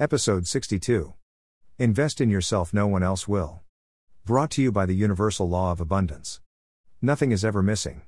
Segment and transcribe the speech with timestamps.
[0.00, 1.14] Episode 62.
[1.76, 3.62] Invest in yourself, no one else will.
[4.24, 6.40] Brought to you by the universal law of abundance.
[7.02, 8.02] Nothing is ever missing.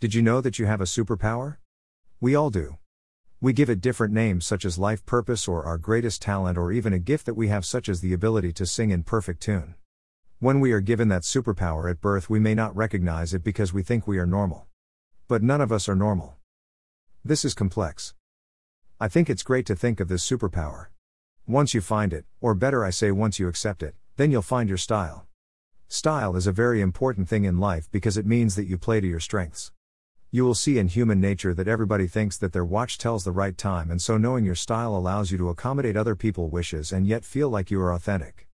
[0.00, 1.58] Did you know that you have a superpower?
[2.20, 2.78] We all do.
[3.40, 6.92] We give it different names such as life purpose or our greatest talent or even
[6.92, 9.76] a gift that we have such as the ability to sing in perfect tune.
[10.40, 13.84] When we are given that superpower at birth, we may not recognize it because we
[13.84, 14.66] think we are normal.
[15.28, 16.38] But none of us are normal.
[17.24, 18.14] This is complex.
[18.98, 20.86] I think it's great to think of this superpower.
[21.50, 24.68] Once you find it, or better I say once you accept it, then you'll find
[24.68, 25.26] your style.
[25.88, 29.06] Style is a very important thing in life because it means that you play to
[29.08, 29.72] your strengths.
[30.30, 33.58] You will see in human nature that everybody thinks that their watch tells the right
[33.58, 37.24] time, and so knowing your style allows you to accommodate other people's wishes and yet
[37.24, 38.46] feel like you are authentic.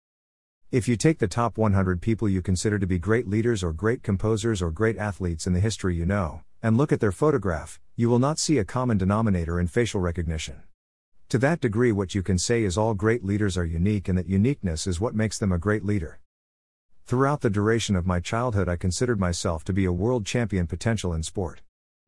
[0.73, 4.03] If you take the top 100 people you consider to be great leaders or great
[4.03, 8.09] composers or great athletes in the history you know, and look at their photograph, you
[8.09, 10.63] will not see a common denominator in facial recognition.
[11.31, 14.29] To that degree, what you can say is all great leaders are unique and that
[14.29, 16.21] uniqueness is what makes them a great leader.
[17.05, 21.13] Throughout the duration of my childhood, I considered myself to be a world champion potential
[21.13, 21.63] in sport.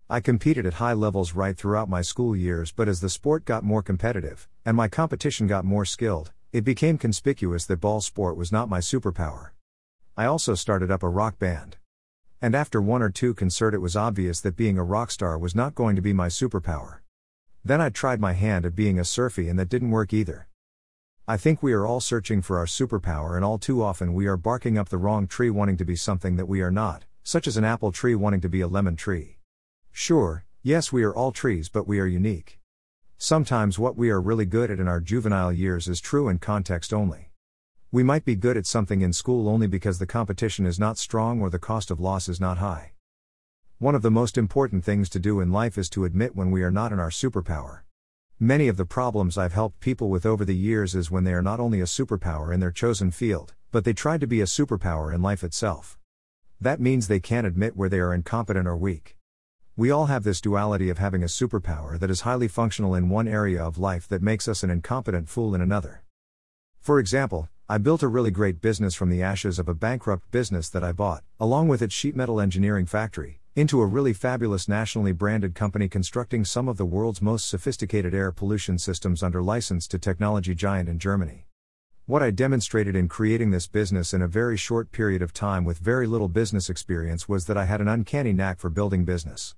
[0.09, 3.65] I competed at high levels right throughout my school years, but as the sport got
[3.65, 8.53] more competitive, and my competition got more skilled, it became conspicuous that ball sport was
[8.53, 9.51] not my superpower.
[10.17, 11.77] I also started up a rock band.
[12.41, 15.57] And after one or two concert it was obvious that being a rock star was
[15.57, 16.99] not going to be my superpower.
[17.65, 20.49] Then I tried my hand at being a surfie and that didn't work either.
[21.27, 24.37] I think we are all searching for our superpower and all too often we are
[24.37, 27.57] barking up the wrong tree wanting to be something that we are not, such as
[27.57, 29.39] an apple tree wanting to be a lemon tree.
[29.93, 32.61] Sure, yes, we are all trees, but we are unique.
[33.19, 36.95] Sometimes what we are really good at in our juvenile years is true in context
[36.95, 37.33] only.
[37.91, 41.41] We might be good at something in school only because the competition is not strong
[41.41, 42.93] or the cost of loss is not high.
[43.81, 46.65] One of the most important things to do in life is to admit when we
[46.65, 47.83] are not in our superpower.
[48.41, 51.43] Many of the problems I've helped people with over the years is when they are
[51.43, 55.15] not only a superpower in their chosen field, but they try to be a superpower
[55.15, 55.97] in life itself.
[56.61, 59.17] That means they can't admit where they are incompetent or weak.
[59.77, 63.29] We all have this duality of having a superpower that is highly functional in one
[63.29, 66.03] area of life that makes us an incompetent fool in another.
[66.81, 70.69] For example, I built a really great business from the ashes of a bankrupt business
[70.71, 75.11] that I bought, along with its sheet metal engineering factory, into a really fabulous nationally
[75.11, 79.99] branded company constructing some of the world's most sophisticated air pollution systems under license to
[79.99, 81.45] technology giant in Germany.
[82.07, 85.79] What I demonstrated in creating this business in a very short period of time with
[85.79, 89.57] very little business experience was that I had an uncanny knack for building business.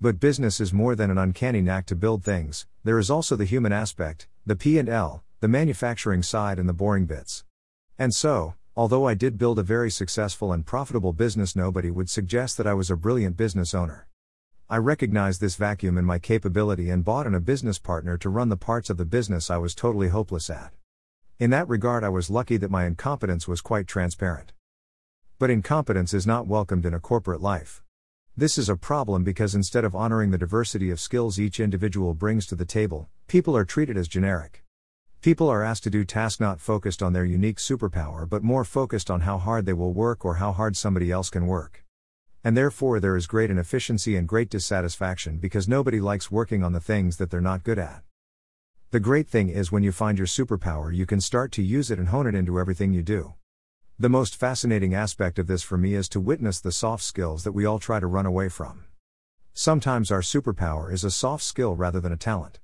[0.00, 3.44] But business is more than an uncanny knack to build things, there is also the
[3.44, 7.42] human aspect, the P&L, the manufacturing side and the boring bits.
[7.98, 12.56] And so, Although I did build a very successful and profitable business, nobody would suggest
[12.56, 14.08] that I was a brilliant business owner.
[14.70, 18.48] I recognized this vacuum in my capability and bought in a business partner to run
[18.48, 20.72] the parts of the business I was totally hopeless at.
[21.38, 24.54] In that regard, I was lucky that my incompetence was quite transparent.
[25.38, 27.82] But incompetence is not welcomed in a corporate life.
[28.34, 32.46] This is a problem because instead of honoring the diversity of skills each individual brings
[32.46, 34.64] to the table, people are treated as generic.
[35.22, 39.10] People are asked to do tasks not focused on their unique superpower but more focused
[39.10, 41.84] on how hard they will work or how hard somebody else can work.
[42.42, 46.80] And therefore, there is great inefficiency and great dissatisfaction because nobody likes working on the
[46.80, 48.02] things that they're not good at.
[48.92, 51.98] The great thing is when you find your superpower, you can start to use it
[51.98, 53.34] and hone it into everything you do.
[53.98, 57.52] The most fascinating aspect of this for me is to witness the soft skills that
[57.52, 58.84] we all try to run away from.
[59.52, 62.58] Sometimes our superpower is a soft skill rather than a talent.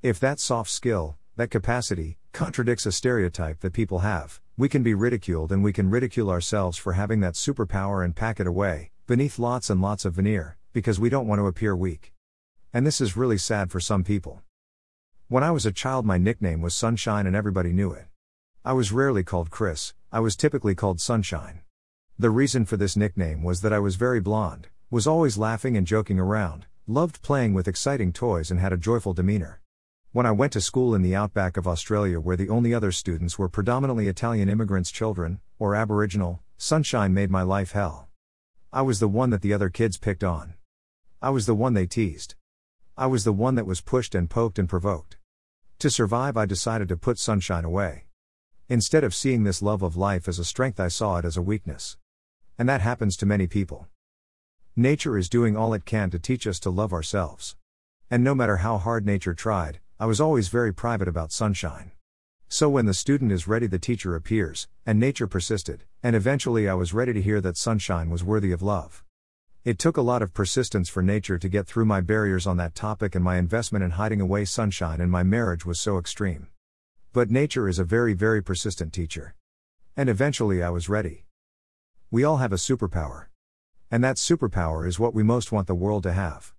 [0.00, 4.40] If that soft skill, that capacity, contradicts a stereotype that people have.
[4.56, 8.40] We can be ridiculed and we can ridicule ourselves for having that superpower and pack
[8.40, 12.12] it away, beneath lots and lots of veneer, because we don't want to appear weak.
[12.74, 14.42] And this is really sad for some people.
[15.28, 18.06] When I was a child, my nickname was Sunshine and everybody knew it.
[18.64, 21.60] I was rarely called Chris, I was typically called Sunshine.
[22.18, 25.86] The reason for this nickname was that I was very blonde, was always laughing and
[25.86, 29.57] joking around, loved playing with exciting toys, and had a joyful demeanor.
[30.10, 33.38] When I went to school in the outback of Australia, where the only other students
[33.38, 38.08] were predominantly Italian immigrants' children, or Aboriginal, sunshine made my life hell.
[38.72, 40.54] I was the one that the other kids picked on.
[41.20, 42.36] I was the one they teased.
[42.96, 45.18] I was the one that was pushed and poked and provoked.
[45.80, 48.06] To survive, I decided to put sunshine away.
[48.70, 51.42] Instead of seeing this love of life as a strength, I saw it as a
[51.42, 51.98] weakness.
[52.58, 53.88] And that happens to many people.
[54.74, 57.56] Nature is doing all it can to teach us to love ourselves.
[58.10, 61.90] And no matter how hard nature tried, I was always very private about sunshine.
[62.48, 66.74] So when the student is ready, the teacher appears, and nature persisted, and eventually I
[66.74, 69.02] was ready to hear that sunshine was worthy of love.
[69.64, 72.76] It took a lot of persistence for nature to get through my barriers on that
[72.76, 76.46] topic, and my investment in hiding away sunshine in my marriage was so extreme.
[77.12, 79.34] But nature is a very, very persistent teacher.
[79.96, 81.24] And eventually I was ready.
[82.08, 83.26] We all have a superpower.
[83.90, 86.54] And that superpower is what we most want the world to have.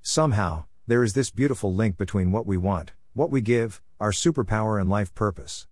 [0.00, 4.78] Somehow, there is this beautiful link between what we want, what we give, our superpower,
[4.78, 5.66] and life purpose.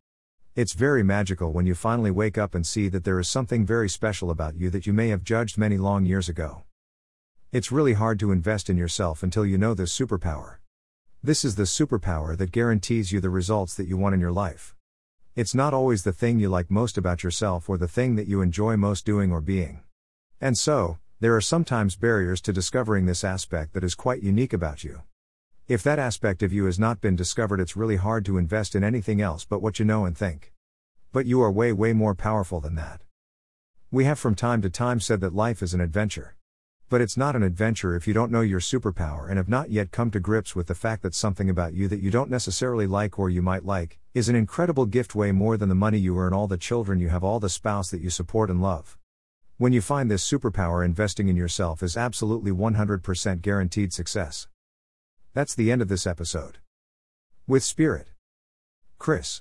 [0.56, 3.90] It's very magical when you finally wake up and see that there is something very
[3.90, 6.62] special about you that you may have judged many long years ago.
[7.52, 10.56] It's really hard to invest in yourself until you know this superpower.
[11.22, 14.74] This is the superpower that guarantees you the results that you want in your life.
[15.36, 18.40] It's not always the thing you like most about yourself or the thing that you
[18.40, 19.82] enjoy most doing or being.
[20.40, 24.82] And so, there are sometimes barriers to discovering this aspect that is quite unique about
[24.82, 25.02] you.
[25.68, 28.82] If that aspect of you has not been discovered, it's really hard to invest in
[28.82, 30.52] anything else but what you know and think.
[31.12, 33.02] But you are way, way more powerful than that.
[33.88, 36.34] We have from time to time said that life is an adventure.
[36.88, 39.92] But it's not an adventure if you don't know your superpower and have not yet
[39.92, 43.16] come to grips with the fact that something about you that you don't necessarily like
[43.16, 46.32] or you might like is an incredible gift way more than the money you earn,
[46.32, 48.98] all the children you have, all the spouse that you support and love.
[49.62, 54.48] When you find this superpower, investing in yourself is absolutely 100% guaranteed success.
[55.34, 56.58] That's the end of this episode.
[57.46, 58.08] With Spirit.
[58.98, 59.40] Chris.